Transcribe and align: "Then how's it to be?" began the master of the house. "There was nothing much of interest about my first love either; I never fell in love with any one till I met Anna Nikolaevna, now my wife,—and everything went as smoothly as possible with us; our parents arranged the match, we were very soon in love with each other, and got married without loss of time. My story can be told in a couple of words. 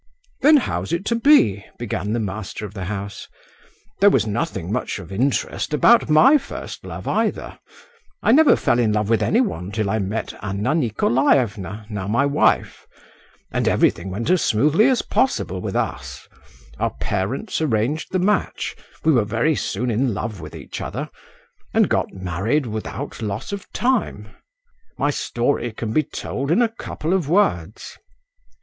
"Then 0.41 0.57
how's 0.57 0.91
it 0.91 1.05
to 1.05 1.15
be?" 1.15 1.63
began 1.77 2.13
the 2.13 2.19
master 2.19 2.65
of 2.65 2.73
the 2.73 2.85
house. 2.85 3.27
"There 3.99 4.09
was 4.09 4.25
nothing 4.25 4.71
much 4.71 4.97
of 4.97 5.11
interest 5.11 5.75
about 5.75 6.09
my 6.09 6.39
first 6.39 6.83
love 6.83 7.07
either; 7.07 7.59
I 8.23 8.31
never 8.31 8.55
fell 8.55 8.79
in 8.79 8.93
love 8.93 9.09
with 9.11 9.21
any 9.21 9.41
one 9.41 9.71
till 9.71 9.91
I 9.91 9.99
met 9.99 10.33
Anna 10.41 10.73
Nikolaevna, 10.73 11.85
now 11.87 12.07
my 12.07 12.25
wife,—and 12.25 13.67
everything 13.67 14.09
went 14.09 14.31
as 14.31 14.41
smoothly 14.41 14.87
as 14.87 15.03
possible 15.03 15.61
with 15.61 15.75
us; 15.75 16.27
our 16.79 16.95
parents 16.95 17.61
arranged 17.61 18.11
the 18.11 18.17
match, 18.17 18.75
we 19.03 19.11
were 19.11 19.23
very 19.23 19.53
soon 19.55 19.91
in 19.91 20.15
love 20.15 20.41
with 20.41 20.55
each 20.55 20.81
other, 20.81 21.11
and 21.75 21.87
got 21.89 22.11
married 22.11 22.65
without 22.65 23.21
loss 23.21 23.51
of 23.51 23.71
time. 23.71 24.29
My 24.97 25.11
story 25.11 25.71
can 25.71 25.93
be 25.93 26.01
told 26.01 26.49
in 26.49 26.63
a 26.63 26.69
couple 26.75 27.13
of 27.13 27.29
words. 27.29 27.99